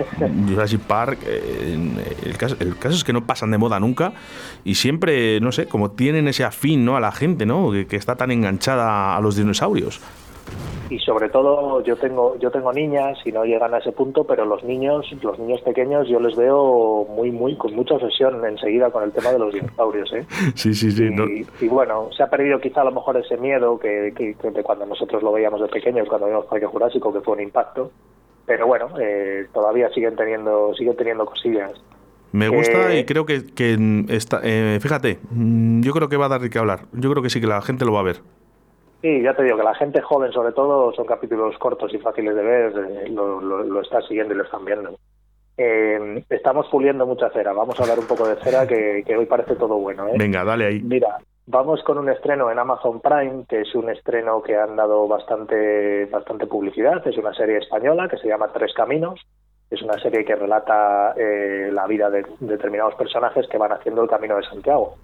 Jurassic 0.47 0.79
Park. 0.81 1.17
eh, 1.25 1.71
en- 1.73 1.99
el, 2.29 2.37
caso, 2.37 2.55
el 2.59 2.77
caso 2.77 2.95
es 2.95 3.03
que 3.03 3.11
no 3.11 3.25
pasan 3.25 3.49
de 3.49 3.57
moda 3.57 3.79
nunca 3.79 4.13
y 4.63 4.75
siempre, 4.75 5.39
no 5.41 5.51
sé, 5.51 5.65
como 5.65 5.89
tienen 5.89 6.27
ese 6.27 6.43
afín 6.43 6.85
¿no? 6.85 6.95
a 6.95 6.99
la 6.99 7.11
gente, 7.11 7.47
¿no? 7.47 7.71
Que, 7.71 7.87
que 7.87 7.95
está 7.95 8.15
tan 8.15 8.29
enganchada 8.29 9.15
a 9.17 9.21
los 9.21 9.35
dinosaurios. 9.35 9.99
Y 10.89 10.99
sobre 10.99 11.29
todo 11.29 11.81
yo 11.83 11.95
tengo 11.95 12.37
yo 12.39 12.51
tengo 12.51 12.71
niñas 12.73 13.17
y 13.25 13.31
no 13.31 13.45
llegan 13.45 13.73
a 13.73 13.77
ese 13.77 13.91
punto 13.91 14.25
pero 14.25 14.45
los 14.45 14.63
niños 14.63 15.05
los 15.21 15.39
niños 15.39 15.61
pequeños 15.61 16.07
yo 16.09 16.19
les 16.19 16.35
veo 16.35 17.05
muy 17.09 17.31
muy 17.31 17.55
con 17.55 17.73
mucha 17.73 17.95
obsesión 17.95 18.45
enseguida 18.45 18.91
con 18.91 19.03
el 19.03 19.11
tema 19.11 19.31
de 19.31 19.39
los 19.39 19.53
dinosaurios 19.53 20.11
¿eh? 20.13 20.25
Sí, 20.55 20.73
sí, 20.73 20.91
sí. 20.91 21.09
no- 21.09 21.25
y, 21.25 21.67
bueno 21.67 22.09
se 22.15 22.23
ha 22.23 22.29
perdido 22.29 22.59
quizá 22.59 22.81
a 22.81 22.85
lo 22.85 22.91
mejor 22.91 23.17
ese 23.17 23.37
miedo 23.37 23.79
que, 23.79 24.13
que- 24.15 24.35
que 24.35 24.51
de 24.51 24.63
cuando 24.63 24.85
nosotros 24.85 25.23
lo 25.23 25.31
veíamos 25.31 25.61
de 25.61 25.67
pequeños 25.67 26.07
cuando 26.09 26.27
vimos 26.27 26.45
Parque 26.45 26.65
Jurásico 26.65 27.13
que 27.13 27.21
fue 27.21 27.35
un 27.35 27.41
impacto 27.41 27.91
pero 28.45 28.67
bueno 28.67 28.89
eh, 28.99 29.47
todavía 29.53 29.89
siguen 29.89 30.15
teniendo 30.17 30.73
siguen 30.75 30.95
teniendo 30.97 31.25
cosillas 31.25 31.71
Me 32.33 32.49
gusta 32.49 32.91
Eh, 32.93 32.99
y 32.99 33.05
creo 33.05 33.25
que, 33.25 33.45
que, 33.45 33.77
está, 34.09 34.41
eh, 34.43 34.79
fíjate, 34.81 35.19
mm, 35.31 35.81
yo 35.81 35.93
creo 35.93 36.09
que 36.09 36.17
va 36.17 36.25
a 36.25 36.29
dar 36.29 36.49
qué 36.49 36.57
hablar. 36.59 36.81
Yo 36.91 37.09
creo 37.11 37.21
que 37.21 37.29
sí 37.29 37.39
que 37.39 37.45
la 37.47 37.61
gente 37.61 37.85
lo 37.85 37.93
va 37.93 37.99
a 37.99 38.03
ver. 38.03 38.17
Sí, 39.03 39.21
ya 39.21 39.33
te 39.33 39.43
digo 39.43 39.57
que 39.57 39.63
la 39.63 39.75
gente 39.75 40.01
joven, 40.01 40.31
sobre 40.31 40.53
todo, 40.53 40.93
son 40.93 41.05
capítulos 41.05 41.57
cortos 41.57 41.93
y 41.93 41.97
fáciles 41.97 42.33
de 42.33 42.41
ver, 42.41 42.71
eh, 42.71 43.09
lo, 43.09 43.41
lo, 43.41 43.61
lo 43.61 43.81
está 43.81 44.01
siguiendo 44.03 44.33
y 44.33 44.37
lo 44.37 44.45
están 44.45 44.63
viendo. 44.63 44.97
Eh, 45.57 46.23
estamos 46.29 46.67
puliendo 46.71 47.05
mucha 47.05 47.29
cera, 47.31 47.51
vamos 47.51 47.77
a 47.77 47.83
hablar 47.83 47.99
un 47.99 48.07
poco 48.07 48.25
de 48.25 48.37
cera, 48.37 48.65
que, 48.65 49.03
que 49.05 49.17
hoy 49.17 49.25
parece 49.25 49.57
todo 49.57 49.77
bueno. 49.77 50.07
¿eh? 50.07 50.13
Venga, 50.17 50.45
dale 50.45 50.67
ahí. 50.67 50.79
Mira, 50.81 51.17
vamos 51.47 51.83
con 51.83 51.97
un 51.97 52.07
estreno 52.07 52.49
en 52.49 52.57
Amazon 52.59 53.01
Prime, 53.01 53.43
que 53.49 53.59
es 53.59 53.75
un 53.75 53.89
estreno 53.89 54.41
que 54.41 54.55
han 54.55 54.77
dado 54.77 55.05
bastante, 55.05 56.05
bastante 56.05 56.47
publicidad, 56.47 57.05
es 57.05 57.17
una 57.17 57.33
serie 57.33 57.57
española 57.57 58.07
que 58.07 58.17
se 58.19 58.29
llama 58.29 58.53
Tres 58.53 58.73
Caminos, 58.73 59.19
es 59.69 59.81
una 59.81 59.99
serie 59.99 60.23
que 60.23 60.35
relata 60.35 61.13
eh, 61.17 61.69
la 61.73 61.87
vida 61.87 62.09
de 62.09 62.25
determinados 62.39 62.95
personajes 62.95 63.49
que 63.49 63.57
van 63.57 63.73
haciendo 63.73 64.01
el 64.01 64.09
Camino 64.09 64.37
de 64.37 64.43
Santiago. 64.43 64.95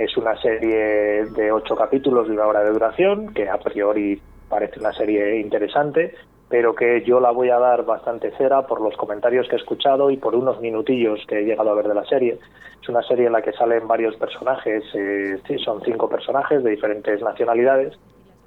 Es 0.00 0.16
una 0.16 0.34
serie 0.40 1.26
de 1.26 1.52
ocho 1.52 1.76
capítulos 1.76 2.26
de 2.26 2.32
una 2.32 2.46
hora 2.46 2.64
de 2.64 2.70
duración, 2.70 3.34
que 3.34 3.50
a 3.50 3.58
priori 3.58 4.18
parece 4.48 4.80
una 4.80 4.94
serie 4.94 5.38
interesante, 5.38 6.14
pero 6.48 6.74
que 6.74 7.02
yo 7.04 7.20
la 7.20 7.32
voy 7.32 7.50
a 7.50 7.58
dar 7.58 7.84
bastante 7.84 8.30
cera 8.38 8.66
por 8.66 8.80
los 8.80 8.96
comentarios 8.96 9.46
que 9.46 9.56
he 9.56 9.58
escuchado 9.58 10.10
y 10.10 10.16
por 10.16 10.34
unos 10.34 10.58
minutillos 10.58 11.20
que 11.28 11.40
he 11.40 11.44
llegado 11.44 11.68
a 11.68 11.74
ver 11.74 11.86
de 11.86 11.94
la 11.94 12.06
serie. 12.06 12.38
Es 12.80 12.88
una 12.88 13.02
serie 13.02 13.26
en 13.26 13.34
la 13.34 13.42
que 13.42 13.52
salen 13.52 13.86
varios 13.86 14.16
personajes, 14.16 14.82
eh, 14.94 15.38
son 15.62 15.82
cinco 15.82 16.08
personajes 16.08 16.64
de 16.64 16.70
diferentes 16.70 17.20
nacionalidades, 17.20 17.92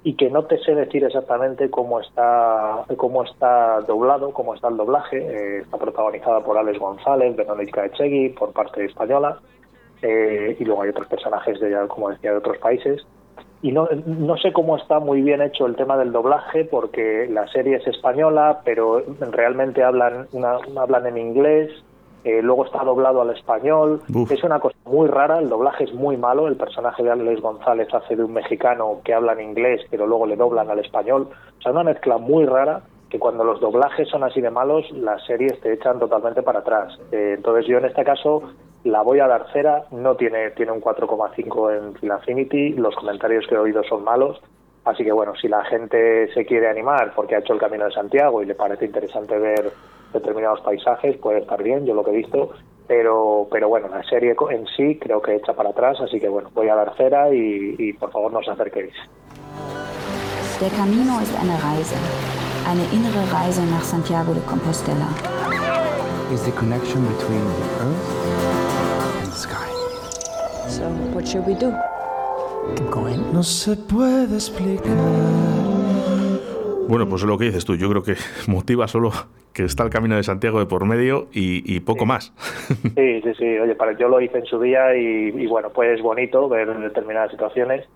y 0.02 0.16
que 0.16 0.30
no 0.30 0.46
te 0.46 0.58
sé 0.58 0.74
decir 0.74 1.04
exactamente 1.04 1.70
cómo 1.70 2.00
está 2.00 2.84
cómo 2.96 3.22
está 3.22 3.80
doblado, 3.82 4.32
cómo 4.32 4.56
está 4.56 4.66
el 4.66 4.76
doblaje. 4.76 5.18
Eh, 5.18 5.58
está 5.60 5.76
protagonizada 5.76 6.40
por 6.40 6.58
Alex 6.58 6.80
González, 6.80 7.36
Verónica 7.36 7.86
Echegui, 7.86 8.30
por 8.30 8.52
parte 8.52 8.84
española, 8.86 9.38
eh, 10.06 10.54
y 10.60 10.64
luego 10.66 10.82
hay 10.82 10.90
otros 10.90 11.06
personajes, 11.06 11.58
de, 11.60 11.74
como 11.88 12.10
decía, 12.10 12.32
de 12.32 12.36
otros 12.36 12.58
países. 12.58 13.06
Y 13.62 13.72
no, 13.72 13.88
no 14.04 14.36
sé 14.36 14.52
cómo 14.52 14.76
está 14.76 15.00
muy 15.00 15.22
bien 15.22 15.40
hecho 15.40 15.64
el 15.64 15.76
tema 15.76 15.96
del 15.96 16.12
doblaje, 16.12 16.66
porque 16.66 17.26
la 17.30 17.48
serie 17.48 17.76
es 17.76 17.86
española, 17.86 18.60
pero 18.66 19.02
realmente 19.32 19.82
hablan, 19.82 20.26
una, 20.32 20.58
hablan 20.76 21.06
en 21.06 21.16
inglés, 21.16 21.70
eh, 22.24 22.42
luego 22.42 22.66
está 22.66 22.84
doblado 22.84 23.22
al 23.22 23.30
español. 23.30 24.02
Es 24.28 24.44
una 24.44 24.60
cosa 24.60 24.76
muy 24.84 25.08
rara, 25.08 25.38
el 25.38 25.48
doblaje 25.48 25.84
es 25.84 25.94
muy 25.94 26.18
malo. 26.18 26.48
El 26.48 26.56
personaje 26.56 27.02
de 27.02 27.10
Alex 27.10 27.40
González 27.40 27.88
hace 27.94 28.14
de 28.14 28.24
un 28.24 28.34
mexicano 28.34 29.00
que 29.02 29.14
habla 29.14 29.32
en 29.32 29.40
inglés, 29.40 29.80
pero 29.90 30.06
luego 30.06 30.26
le 30.26 30.36
doblan 30.36 30.68
al 30.68 30.80
español. 30.80 31.28
O 31.58 31.62
sea, 31.62 31.72
una 31.72 31.84
mezcla 31.84 32.18
muy 32.18 32.44
rara 32.44 32.82
que 33.08 33.18
cuando 33.18 33.44
los 33.44 33.58
doblajes 33.60 34.08
son 34.08 34.24
así 34.24 34.42
de 34.42 34.50
malos, 34.50 34.90
las 34.90 35.24
series 35.24 35.58
te 35.60 35.72
echan 35.72 35.98
totalmente 35.98 36.42
para 36.42 36.58
atrás. 36.58 36.98
Eh, 37.12 37.34
entonces 37.36 37.66
yo 37.66 37.78
en 37.78 37.86
este 37.86 38.04
caso 38.04 38.42
la 38.84 39.02
voy 39.02 39.20
a 39.20 39.26
dar 39.26 39.50
cera, 39.52 39.84
no 39.90 40.14
tiene, 40.14 40.50
tiene 40.52 40.72
un 40.72 40.80
4,5 40.80 41.76
en 41.76 41.94
Filafinity, 41.94 42.74
los 42.74 42.94
comentarios 42.94 43.46
que 43.46 43.54
he 43.54 43.58
oído 43.58 43.82
son 43.84 44.04
malos, 44.04 44.40
así 44.84 45.04
que 45.04 45.12
bueno, 45.12 45.34
si 45.34 45.48
la 45.48 45.64
gente 45.64 46.32
se 46.32 46.44
quiere 46.44 46.68
animar 46.68 47.12
porque 47.14 47.34
ha 47.34 47.38
hecho 47.38 47.54
el 47.54 47.60
Camino 47.60 47.86
de 47.86 47.92
Santiago 47.92 48.42
y 48.42 48.46
le 48.46 48.54
parece 48.54 48.84
interesante 48.84 49.38
ver 49.38 49.72
determinados 50.12 50.60
paisajes, 50.60 51.16
puede 51.16 51.40
estar 51.40 51.62
bien, 51.62 51.86
yo 51.86 51.94
lo 51.94 52.04
que 52.04 52.10
he 52.10 52.16
visto, 52.16 52.50
pero, 52.86 53.48
pero 53.50 53.68
bueno, 53.68 53.88
la 53.88 54.02
serie 54.04 54.36
en 54.50 54.66
sí 54.76 54.98
creo 55.00 55.20
que 55.22 55.36
echa 55.36 55.54
para 55.54 55.70
atrás, 55.70 55.98
así 56.00 56.20
que 56.20 56.28
bueno, 56.28 56.50
voy 56.54 56.68
a 56.68 56.74
dar 56.74 56.94
cera 56.96 57.32
y, 57.32 57.74
y 57.78 57.92
por 57.94 58.12
favor 58.12 58.32
no 58.32 58.38
os 58.40 58.48
acerquéis. 58.48 58.94
Der 60.60 60.70
Camino 60.70 61.20
ist 61.20 61.34
eine 61.34 61.58
Reise, 61.60 61.96
eine 62.64 62.84
innere 62.92 63.24
Reise 63.32 63.66
nach 63.66 63.82
Santiago 63.82 64.32
de 64.32 64.40
Compostela. 64.42 65.08
Is 66.32 66.44
the 66.44 66.52
connection 66.52 67.04
between 67.08 67.44
the 67.44 67.66
earth. 67.82 68.43
So, 70.74 70.82
what 71.14 71.24
should 71.24 71.46
we 71.46 71.54
do? 71.54 71.72
Keep 72.76 72.90
going. 72.90 73.20
No 73.32 73.42
se 73.42 73.76
puede 73.76 74.34
explicar. 74.34 74.96
Bueno, 76.88 77.08
pues 77.08 77.22
lo 77.22 77.38
que 77.38 77.44
dices 77.46 77.64
tú, 77.64 77.76
yo 77.76 77.88
creo 77.90 78.02
que 78.02 78.16
motiva 78.48 78.88
solo 78.88 79.10
que 79.52 79.64
está 79.64 79.84
el 79.84 79.90
camino 79.90 80.16
de 80.16 80.24
Santiago 80.24 80.58
de 80.58 80.66
por 80.66 80.84
medio 80.84 81.28
y, 81.32 81.62
y 81.76 81.78
poco 81.80 82.00
Sí. 82.00 82.06
más. 82.06 82.32
Sí, 82.96 83.20
sí, 83.22 83.34
sí. 83.38 83.58
Oye, 83.58 83.76
para, 83.76 83.96
yo 83.96 84.08
lo 84.08 84.20
hice 84.20 84.38
en 84.38 84.46
su 84.46 84.60
día 84.60 84.96
y, 84.96 85.28
y 85.28 85.46
bueno, 85.46 85.70
pues 85.70 85.90
es 85.96 86.02
bonito 86.02 86.48
ver 86.48 86.76
determinadas 86.80 87.30
situaciones. 87.30 87.86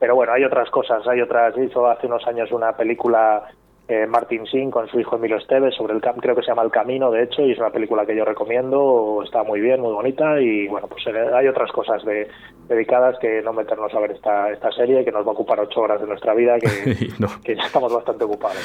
Pero 0.00 0.16
bueno, 0.16 0.32
hay 0.32 0.42
otras 0.44 0.68
cosas. 0.70 1.06
Hay 1.06 1.20
otras. 1.20 1.54
Hizo 1.56 1.86
hace 1.88 2.08
unos 2.08 2.26
años 2.26 2.50
una 2.50 2.76
película 2.76 3.44
eh, 3.88 4.06
Martin 4.06 4.46
Sin 4.46 4.70
con 4.70 4.88
su 4.88 4.98
hijo 4.98 5.16
Emilio 5.16 5.36
Esteves 5.36 5.74
sobre 5.74 5.92
el 5.94 6.00
cam- 6.00 6.20
creo 6.20 6.34
que 6.34 6.40
se 6.42 6.48
llama 6.48 6.62
El 6.62 6.70
Camino, 6.70 7.10
de 7.10 7.22
hecho, 7.24 7.42
y 7.42 7.52
es 7.52 7.58
una 7.58 7.70
película 7.70 8.06
que 8.06 8.16
yo 8.16 8.24
recomiendo. 8.24 9.20
Está 9.24 9.42
muy 9.42 9.60
bien, 9.60 9.80
muy 9.80 9.92
bonita 9.92 10.40
y 10.40 10.66
bueno, 10.68 10.86
pues 10.88 11.06
eh, 11.06 11.12
hay 11.34 11.46
otras 11.48 11.70
cosas 11.70 12.02
de, 12.04 12.26
dedicadas 12.68 13.18
que 13.18 13.42
no 13.42 13.52
meternos 13.52 13.92
a 13.94 14.00
ver 14.00 14.12
esta, 14.12 14.50
esta 14.50 14.72
serie 14.72 15.04
que 15.04 15.12
nos 15.12 15.26
va 15.26 15.30
a 15.30 15.34
ocupar 15.34 15.60
ocho 15.60 15.80
horas 15.80 16.00
de 16.00 16.06
nuestra 16.06 16.32
vida 16.34 16.58
que, 16.58 17.08
No. 17.18 17.28
que 17.44 17.56
ya 17.56 17.62
estamos 17.64 17.92
bastante 17.92 18.24
ocupados. 18.24 18.56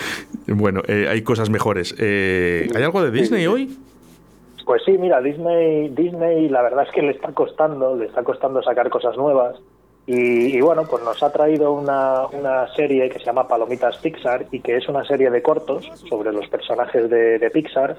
Bueno, 0.47 0.81
eh, 0.88 1.07
hay 1.09 1.21
cosas 1.21 1.49
mejores. 1.49 1.93
Eh, 1.99 2.67
¿Hay 2.75 2.83
algo 2.83 3.03
de 3.03 3.11
Disney 3.11 3.45
hoy? 3.47 3.77
Pues 4.65 4.83
sí, 4.85 4.97
mira, 4.99 5.19
Disney, 5.19 5.89
Disney 5.89 6.47
la 6.47 6.61
verdad 6.61 6.85
es 6.88 6.91
que 6.93 7.01
le 7.01 7.11
está 7.11 7.31
costando, 7.33 7.95
le 7.95 8.05
está 8.05 8.23
costando 8.23 8.61
sacar 8.61 8.89
cosas 8.89 9.17
nuevas. 9.17 9.55
Y, 10.06 10.58
y 10.58 10.62
bueno, 10.62 10.86
pues 10.89 11.03
nos 11.03 11.22
ha 11.22 11.32
traído 11.32 11.72
una, 11.72 12.25
una 12.27 12.68
serie 12.74 13.10
que 13.10 13.20
se 13.20 13.25
llama 13.25 13.48
Palomitas 13.48 13.98
Pixar 13.98 14.48
y 14.51 14.60
que 14.60 14.77
es 14.77 14.89
una 14.89 15.03
serie 15.06 15.29
de 15.29 15.41
cortos 15.44 15.88
sobre 16.10 16.34
los 16.34 16.48
personajes 16.48 17.10
de, 17.10 17.51
Pixar, 17.51 17.96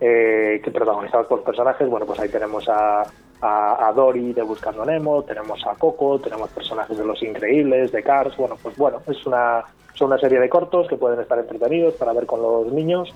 eh, 0.00 0.60
que 0.64 0.70
protagonizados 0.70 1.26
por 1.26 1.42
personajes. 1.42 1.86
Bueno, 1.88 2.06
pues 2.06 2.18
ahí 2.18 2.30
tenemos 2.30 2.66
a, 2.68 3.02
a, 3.42 3.88
a 3.88 3.92
Dory 3.92 4.32
de 4.32 4.42
Buscando 4.42 4.84
Nemo, 4.84 5.22
tenemos 5.22 5.60
a 5.66 5.74
Coco, 5.74 6.18
tenemos 6.18 6.48
personajes 6.50 6.96
de 6.96 7.04
Los 7.04 7.22
Increíbles, 7.22 7.92
de 7.92 8.02
Cars. 8.02 8.36
Bueno, 8.36 8.56
pues 8.62 8.76
bueno, 8.76 9.02
es 9.06 9.26
una, 9.26 9.64
son 9.94 10.08
una 10.08 10.18
serie 10.18 10.40
de 10.40 10.48
cortos 10.48 10.88
que 10.88 10.96
pueden 10.96 11.20
estar 11.20 11.38
entretenidos 11.38 11.94
para 11.94 12.12
ver 12.12 12.26
con 12.26 12.40
los 12.40 12.72
niños. 12.72 13.12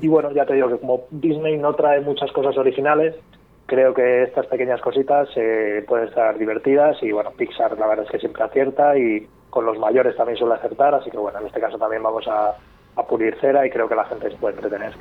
Y 0.00 0.08
bueno, 0.08 0.30
ya 0.30 0.46
te 0.46 0.54
digo 0.54 0.68
que 0.68 0.78
como 0.78 1.02
Disney 1.10 1.58
no 1.58 1.74
trae 1.74 2.00
muchas 2.00 2.30
cosas 2.32 2.56
originales, 2.56 3.16
creo 3.68 3.92
que 3.92 4.22
estas 4.22 4.46
pequeñas 4.46 4.80
cositas 4.80 5.28
eh, 5.36 5.84
pueden 5.86 6.08
estar 6.08 6.38
divertidas 6.38 6.96
y 7.02 7.12
bueno, 7.12 7.30
Pixar 7.32 7.78
la 7.78 7.86
verdad 7.86 8.06
es 8.06 8.10
que 8.10 8.18
siempre 8.18 8.42
acierta 8.42 8.96
y 8.96 9.28
con 9.50 9.66
los 9.66 9.78
mayores 9.78 10.16
también 10.16 10.38
suele 10.38 10.54
acertar, 10.54 10.94
así 10.94 11.10
que 11.10 11.18
bueno, 11.18 11.38
en 11.38 11.46
este 11.46 11.60
caso 11.60 11.78
también 11.78 12.02
vamos 12.02 12.26
a, 12.26 12.56
a 12.96 13.02
pulir 13.06 13.38
cera 13.40 13.66
y 13.66 13.70
creo 13.70 13.86
que 13.86 13.94
la 13.94 14.06
gente 14.06 14.30
se 14.30 14.36
puede 14.36 14.54
entretener. 14.54 14.92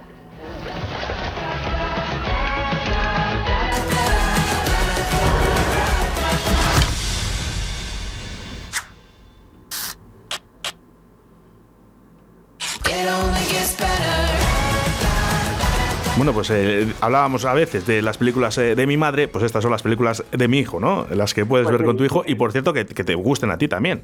Bueno, 16.18 16.34
pues 16.34 16.50
eh, 16.50 16.88
hablábamos 17.00 17.46
a 17.46 17.54
veces 17.54 17.86
de 17.86 18.02
las 18.02 18.18
películas 18.18 18.58
eh, 18.58 18.76
de 18.76 18.88
mi 18.88 18.98
madre, 18.98 19.28
pues 19.28 19.44
estas 19.44 19.62
son 19.62 19.72
las 19.72 19.84
películas 19.84 20.26
de 20.32 20.48
mi 20.48 20.58
hijo, 20.60 20.80
¿no? 20.80 21.06
Las 21.12 21.34
que 21.36 21.46
puedes 21.46 21.66
Pues 21.66 21.74
ver 21.74 21.82
sí. 21.82 21.86
con 21.86 21.98
tu 21.98 22.04
hijo 22.04 22.24
y 22.26 22.34
por 22.36 22.52
cierto 22.52 22.74
que, 22.74 22.86
que 22.88 23.04
te 23.04 23.14
gusten 23.14 23.52
a 23.52 23.58
ti 23.58 23.68
también. 23.68 24.02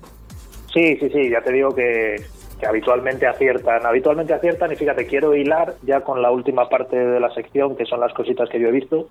Sí, 0.72 0.96
sí, 1.00 1.10
sí, 1.10 1.30
ya 1.30 1.42
te 1.42 1.52
digo 1.52 1.74
que, 1.74 2.16
que 2.60 2.68
habitualmente 2.68 3.26
aciertan, 3.26 3.86
habitualmente 3.86 4.34
aciertan 4.34 4.72
y 4.72 4.76
fíjate, 4.76 5.08
quiero 5.08 5.36
hilar 5.36 5.76
ya 5.82 6.02
con 6.02 6.22
la 6.22 6.30
última 6.30 6.70
parte 6.70 6.96
de 6.98 7.20
la 7.20 7.34
sección, 7.34 7.76
que 7.76 7.86
son 7.86 8.00
las 8.00 8.14
cositas 8.14 8.48
que 8.50 8.60
yo 8.60 8.68
he 8.68 8.72
visto, 8.72 9.08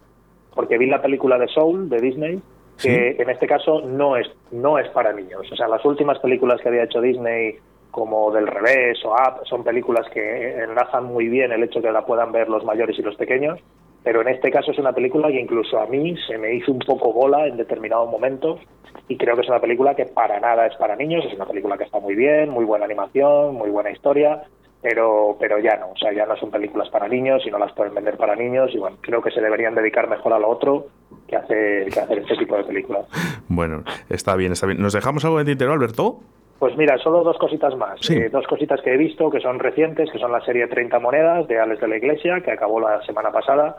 porque 0.55 0.79
vi 0.79 0.87
la 0.87 1.03
película 1.03 1.39
de 1.39 1.49
Soul 1.49 1.89
de 1.89 2.01
Disney, 2.01 2.41
que 2.81 3.17
en 3.19 3.31
este 3.31 3.47
caso 3.47 3.81
no 3.83 4.17
es, 4.17 4.29
no 4.53 4.79
es 4.79 4.89
para 4.91 5.13
niños. 5.13 5.43
O 5.53 5.57
sea, 5.57 5.67
las 5.69 5.85
últimas 5.85 6.19
películas 6.21 6.61
que 6.61 6.69
había 6.69 6.85
hecho 6.85 7.01
Disney, 7.01 7.57
como 7.93 8.33
Del 8.33 8.49
Revés 8.49 8.99
o 9.05 9.13
Up, 9.13 9.47
son 9.47 9.63
películas 9.63 10.09
que 10.13 10.65
enlazan 10.65 11.05
muy 11.05 11.29
bien 11.29 11.53
el 11.53 11.63
hecho 11.63 11.81
que 11.81 11.93
la 11.93 12.05
puedan 12.05 12.33
ver 12.33 12.49
los 12.49 12.65
mayores 12.65 12.99
y 12.99 13.03
los 13.03 13.15
pequeños, 13.17 13.61
pero 14.03 14.23
en 14.23 14.29
este 14.29 14.51
caso 14.51 14.73
es 14.73 14.79
una 14.79 14.93
película 14.93 15.29
que 15.29 15.41
incluso 15.41 15.79
a 15.79 15.87
mí 15.87 16.17
se 16.27 16.39
me 16.39 16.55
hizo 16.55 16.73
un 16.73 16.81
poco 16.81 17.13
bola 17.13 17.47
en 17.47 17.59
determinados 17.59 18.11
momentos 18.11 18.61
y 19.09 19.17
creo 19.17 19.37
que 19.37 19.43
es 19.43 19.49
una 19.49 19.61
película 19.61 19.95
que 19.95 20.07
para 20.07 20.41
nada 20.41 20.67
es 20.67 20.75
para 20.77 20.97
niños, 20.97 21.25
es 21.27 21.35
una 21.35 21.45
película 21.45 21.77
que 21.77 21.85
está 21.85 22.01
muy 22.01 22.15
bien, 22.15 22.49
muy 22.49 22.65
buena 22.65 22.87
animación, 22.87 23.55
muy 23.55 23.69
buena 23.69 23.91
historia, 23.91 24.43
pero 24.81 25.37
pero 25.39 25.59
ya 25.59 25.77
no, 25.77 25.91
o 25.91 25.97
sea, 25.97 26.15
ya 26.15 26.25
no 26.25 26.35
son 26.37 26.51
películas 26.51 26.89
para 26.89 27.09
niños 27.09 27.43
y 27.47 27.51
no 27.51 27.59
las 27.59 27.73
pueden 27.73 27.95
vender 27.95 28.17
para 28.17 28.35
niños 28.35 28.71
y 28.75 28.79
bueno, 28.79 28.97
creo 29.03 29.21
que 29.21 29.31
se 29.31 29.43
deberían 29.43 29.75
dedicar 29.75 30.09
mejor 30.09 30.33
a 30.33 30.39
lo 30.39 30.49
otro 30.49 30.87
que 31.29 31.37
hacer, 31.37 31.91
que 31.91 32.01
hacer 32.01 32.19
este 32.21 32.37
tipo 32.37 32.57
de 32.57 32.65
películas. 32.65 33.07
Bueno, 33.49 33.85
está 34.09 34.35
bien, 34.35 34.53
está 34.53 34.67
bien. 34.67 34.81
¿Nos 34.81 34.95
dejamos 34.95 35.27
algo 35.27 35.37
de 35.37 35.45
tintero, 35.45 35.75
Alberto? 35.75 36.21
Pues 36.63 36.77
mira, 36.77 36.97
solo 36.99 37.25
dos 37.25 37.37
cositas 37.39 37.75
más. 37.75 37.99
Sí. 38.03 38.15
Eh, 38.15 38.29
dos 38.29 38.47
cositas 38.47 38.81
que 38.83 38.95
he 38.95 38.97
visto 38.97 39.29
que 39.29 39.41
son 39.41 39.59
recientes, 39.59 40.09
que 40.13 40.21
son 40.21 40.31
la 40.31 40.41
serie 40.43 40.69
30 40.69 41.01
monedas 41.01 41.49
de 41.49 41.59
Alex 41.59 41.81
de 41.81 41.89
la 41.89 41.97
Iglesia, 41.97 42.41
que 42.41 42.53
acabó 42.53 42.79
la 42.79 43.03
semana 43.03 43.33
pasada. 43.33 43.79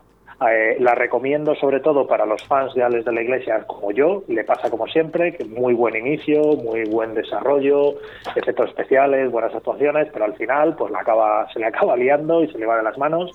Eh, 0.52 0.76
la 0.82 0.94
recomiendo 0.94 1.56
sobre 1.56 1.80
todo 1.80 2.06
para 2.06 2.26
los 2.26 2.44
fans 2.46 2.74
de 2.74 2.84
Alex 2.84 3.06
de 3.06 3.14
la 3.14 3.22
Iglesia 3.22 3.64
como 3.66 3.94
yo, 3.94 4.24
le 4.28 4.44
pasa 4.44 4.70
como 4.70 4.86
siempre, 4.88 5.34
que 5.34 5.46
muy 5.46 5.74
buen 5.74 5.96
inicio, 5.96 6.42
muy 6.58 6.84
buen 6.84 7.14
desarrollo, 7.14 7.94
efectos 8.36 8.68
especiales, 8.68 9.32
buenas 9.32 9.56
actuaciones, 9.56 10.10
pero 10.12 10.26
al 10.26 10.34
final 10.34 10.76
pues 10.76 10.92
la 10.92 11.00
acaba, 11.00 11.48
se 11.54 11.60
le 11.60 11.68
acaba 11.68 11.96
liando 11.96 12.44
y 12.44 12.52
se 12.52 12.58
le 12.58 12.66
va 12.66 12.76
de 12.76 12.84
las 12.84 12.98
manos. 12.98 13.32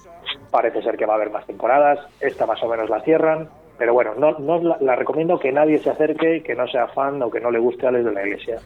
Parece 0.50 0.82
ser 0.82 0.98
que 0.98 1.06
va 1.06 1.14
a 1.14 1.16
haber 1.16 1.30
más 1.30 1.46
temporadas, 1.46 2.00
esta 2.20 2.44
más 2.44 2.62
o 2.62 2.68
menos 2.68 2.90
la 2.90 3.00
cierran, 3.00 3.48
pero 3.78 3.94
bueno, 3.94 4.14
no, 4.18 4.38
no 4.38 4.76
la, 4.80 4.96
recomiendo 4.96 5.38
que 5.38 5.52
nadie 5.52 5.78
se 5.78 5.90
acerque, 5.90 6.42
que 6.42 6.54
no 6.54 6.66
sea 6.66 6.88
fan 6.88 7.22
o 7.22 7.30
que 7.30 7.40
no 7.40 7.50
le 7.50 7.58
guste 7.58 7.86
Alex 7.86 8.04
de 8.04 8.12
la 8.12 8.22
Iglesia. 8.26 8.56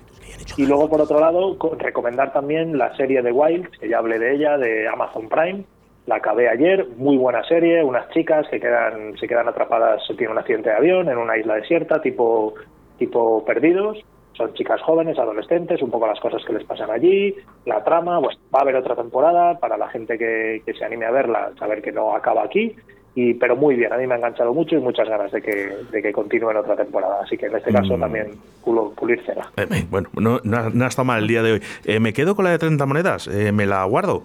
Y 0.56 0.66
luego, 0.66 0.88
por 0.88 1.00
otro 1.00 1.20
lado, 1.20 1.56
co- 1.58 1.74
recomendar 1.78 2.32
también 2.32 2.78
la 2.78 2.96
serie 2.96 3.22
de 3.22 3.30
Wild, 3.32 3.68
que 3.78 3.88
ya 3.88 3.98
hablé 3.98 4.18
de 4.18 4.34
ella, 4.34 4.56
de 4.58 4.88
Amazon 4.88 5.28
Prime. 5.28 5.64
La 6.06 6.16
acabé 6.16 6.48
ayer, 6.48 6.86
muy 6.96 7.16
buena 7.16 7.44
serie, 7.44 7.84
unas 7.84 8.08
chicas 8.10 8.48
que 8.48 8.58
quedan, 8.58 9.16
se 9.18 9.28
quedan 9.28 9.46
atrapadas, 9.48 10.02
tienen 10.08 10.32
un 10.32 10.38
accidente 10.38 10.70
de 10.70 10.76
avión 10.76 11.08
en 11.08 11.16
una 11.18 11.36
isla 11.36 11.54
desierta, 11.54 12.00
tipo, 12.02 12.54
tipo 12.98 13.44
perdidos. 13.44 13.98
Son 14.32 14.52
chicas 14.54 14.80
jóvenes, 14.80 15.18
adolescentes, 15.18 15.82
un 15.82 15.90
poco 15.90 16.06
las 16.06 16.18
cosas 16.18 16.42
que 16.44 16.54
les 16.54 16.64
pasan 16.64 16.90
allí, 16.90 17.34
la 17.66 17.84
trama, 17.84 18.18
pues 18.20 18.36
va 18.52 18.60
a 18.60 18.62
haber 18.62 18.76
otra 18.76 18.96
temporada 18.96 19.58
para 19.58 19.76
la 19.76 19.88
gente 19.90 20.16
que, 20.16 20.62
que 20.64 20.72
se 20.72 20.84
anime 20.86 21.04
a 21.04 21.10
verla, 21.10 21.52
saber 21.58 21.82
que 21.82 21.92
no 21.92 22.16
acaba 22.16 22.42
aquí. 22.44 22.74
Y, 23.14 23.34
pero 23.34 23.56
muy 23.56 23.74
bien, 23.76 23.92
a 23.92 23.98
mí 23.98 24.06
me 24.06 24.14
ha 24.14 24.16
enganchado 24.16 24.54
mucho 24.54 24.74
y 24.74 24.78
muchas 24.80 25.06
ganas 25.08 25.30
de 25.32 25.42
que, 25.42 25.70
de 25.92 26.02
que 26.02 26.12
continúe 26.12 26.50
en 26.50 26.56
otra 26.56 26.76
temporada. 26.76 27.20
Así 27.22 27.36
que 27.36 27.46
en 27.46 27.56
este 27.56 27.70
caso 27.72 27.96
Mm. 27.96 28.00
también 28.00 28.26
pulir 28.96 29.20
cera. 29.26 29.50
Eh, 29.58 29.66
eh, 29.70 29.84
bueno, 29.90 30.08
no, 30.18 30.40
no 30.44 30.56
ha- 30.56 30.70
no 30.72 30.84
ha 30.84 30.88
estado 30.88 31.04
mal 31.04 31.20
el 31.22 31.28
día 31.28 31.42
de 31.42 31.52
hoy. 31.52 31.62
Eh, 31.84 32.00
¿Me 32.00 32.12
quedo 32.14 32.34
con 32.34 32.44
la 32.46 32.52
de 32.52 32.58
30 32.58 32.86
monedas? 32.86 33.28
Eh, 33.28 33.52
¿Me 33.52 33.66
la 33.66 33.84
guardo? 33.84 34.24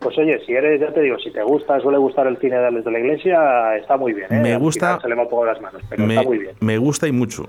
Pues 0.00 0.16
oye, 0.16 0.38
si 0.46 0.52
eres, 0.52 0.80
ya 0.80 0.92
te 0.92 1.00
digo, 1.00 1.18
si 1.18 1.30
te 1.32 1.42
gusta, 1.42 1.80
suele 1.80 1.98
gustar 1.98 2.26
el 2.28 2.36
cine 2.38 2.56
de 2.56 2.66
Alex 2.66 2.84
de 2.84 2.90
la 2.92 2.98
Iglesia, 3.00 3.76
está 3.76 3.96
muy 3.96 4.12
bien. 4.12 4.28
¿eh? 4.32 4.40
Me 4.40 4.52
Al 4.54 4.60
gusta- 4.60 5.00
Se 5.00 5.08
le 5.08 5.14
va 5.16 5.22
un 5.24 5.28
poco 5.28 5.44
las 5.44 5.60
manos, 5.60 5.82
pero 5.88 6.04
me, 6.04 6.14
está 6.14 6.26
muy 6.28 6.38
bien. 6.38 6.52
me 6.60 6.78
gusta 6.78 7.08
y 7.08 7.12
mucho. 7.12 7.44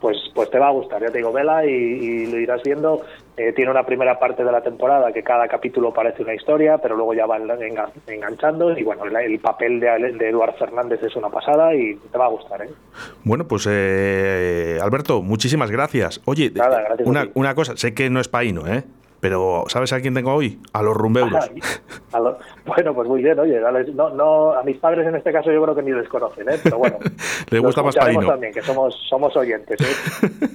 pues, 0.00 0.18
pues 0.34 0.50
te 0.50 0.58
va 0.58 0.68
a 0.68 0.72
gustar, 0.72 1.00
ya 1.00 1.10
te 1.10 1.18
digo, 1.18 1.32
vela 1.32 1.64
y, 1.64 1.70
y 1.70 2.26
lo 2.26 2.38
irás 2.38 2.60
viendo. 2.62 3.00
Eh, 3.38 3.54
tiene 3.54 3.70
una 3.70 3.86
primera 3.86 4.18
parte 4.18 4.44
de 4.44 4.52
la 4.52 4.60
temporada 4.62 5.10
que 5.12 5.22
cada 5.22 5.48
capítulo 5.48 5.94
parece 5.94 6.22
una 6.22 6.34
historia, 6.34 6.76
pero 6.76 6.94
luego 6.94 7.14
ya 7.14 7.24
va 7.24 7.38
enga- 7.38 7.88
enganchando 8.06 8.76
y 8.76 8.82
bueno, 8.82 9.04
el, 9.06 9.16
el 9.16 9.38
papel 9.38 9.80
de, 9.80 9.86
de 10.18 10.28
Eduard 10.28 10.54
Fernández 10.58 11.02
es 11.02 11.16
una 11.16 11.30
pasada 11.30 11.74
y 11.74 11.94
te 11.94 12.18
va 12.18 12.26
a 12.26 12.28
gustar, 12.28 12.60
¿eh? 12.62 12.68
Bueno, 13.24 13.48
pues 13.48 13.66
eh, 13.70 14.78
Alberto, 14.82 15.22
muchísimas 15.22 15.70
gracias. 15.70 16.20
Oye, 16.26 16.50
Nada, 16.54 16.82
gracias 16.82 17.06
a 17.06 17.10
una, 17.10 17.28
una 17.32 17.54
cosa, 17.54 17.76
sé 17.78 17.94
que 17.94 18.10
no 18.10 18.20
es 18.20 18.28
paíno, 18.28 18.66
¿eh? 18.66 18.82
Pero 19.22 19.66
¿sabes 19.68 19.92
a 19.92 20.00
quién 20.00 20.14
tengo 20.14 20.34
hoy? 20.34 20.58
A 20.72 20.82
los 20.82 20.96
rumbeuros. 20.96 21.44
Ay, 21.48 21.60
a 22.12 22.18
lo- 22.18 22.36
bueno, 22.66 22.92
pues 22.92 23.08
muy 23.08 23.22
bien, 23.22 23.38
oye, 23.38 23.60
no, 23.94 24.10
no, 24.10 24.52
a 24.52 24.64
mis 24.64 24.78
padres 24.78 25.06
en 25.06 25.14
este 25.14 25.30
caso 25.30 25.52
yo 25.52 25.62
creo 25.62 25.76
que 25.76 25.82
ni 25.82 25.92
les 25.92 26.08
conocen, 26.08 26.48
¿eh? 26.48 26.58
pero 26.60 26.78
bueno. 26.78 26.98
Le 27.50 27.58
lo 27.58 27.62
gusta 27.62 27.84
más 27.84 27.94
paíno. 27.94 28.26
también, 28.26 28.52
que 28.52 28.62
somos, 28.62 28.96
somos 29.08 29.36
oyentes. 29.36 29.80
¿eh? 29.80 30.28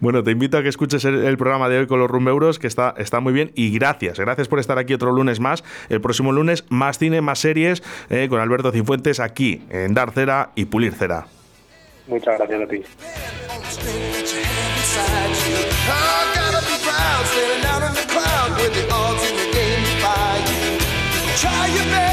Bueno, 0.00 0.22
te 0.22 0.30
invito 0.30 0.56
a 0.56 0.62
que 0.62 0.68
escuches 0.70 1.04
el, 1.04 1.22
el 1.24 1.36
programa 1.36 1.68
de 1.68 1.80
hoy 1.80 1.86
con 1.86 1.98
los 1.98 2.10
rumbeuros, 2.10 2.58
que 2.58 2.66
está, 2.66 2.94
está 2.96 3.20
muy 3.20 3.32
bien. 3.34 3.52
Y 3.54 3.76
gracias, 3.78 4.18
gracias 4.18 4.48
por 4.48 4.58
estar 4.58 4.78
aquí 4.78 4.94
otro 4.94 5.12
lunes 5.12 5.38
más. 5.40 5.62
El 5.90 6.00
próximo 6.00 6.32
lunes, 6.32 6.64
más 6.70 6.98
cine, 6.98 7.20
más 7.20 7.38
series, 7.40 7.82
eh, 8.08 8.26
con 8.30 8.40
Alberto 8.40 8.70
Cifuentes 8.72 9.20
aquí 9.20 9.62
en 9.70 9.92
Dar 9.92 10.12
Cera 10.12 10.50
y 10.54 10.64
Pulir 10.64 10.94
Cera. 10.94 11.26
Muchas 12.06 12.38
gracias 12.38 12.62
a 12.62 12.66
ti. 12.66 12.82
With 18.58 18.74
the 18.74 18.92
odds 18.92 19.22
in 19.28 19.36
the 19.36 19.48
game 19.52 19.84
by 20.02 20.34
you. 20.50 20.78
Try 21.36 21.66
your 21.76 21.84
best 21.86 22.07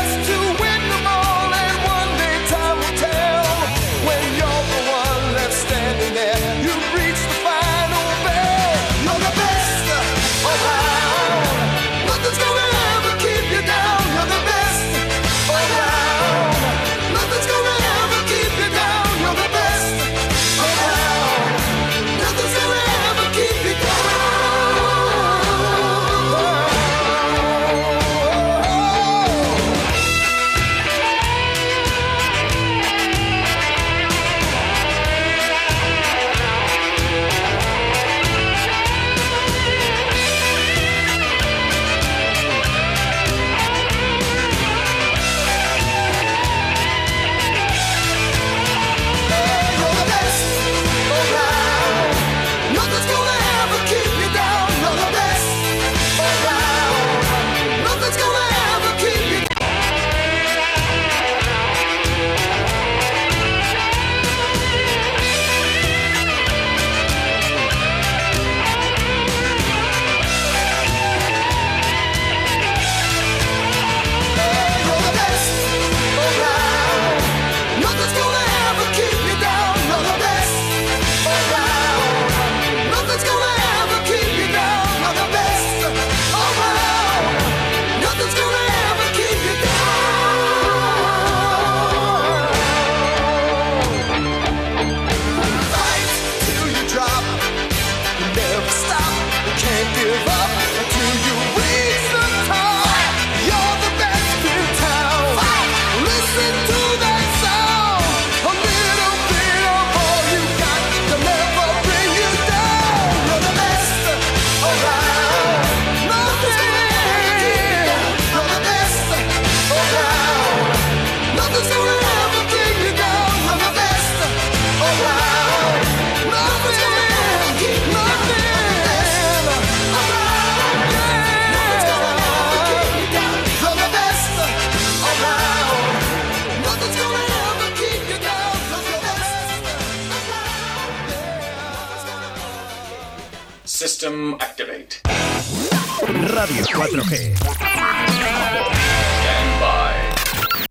Radio 146.46 146.64
4G. 146.64 147.65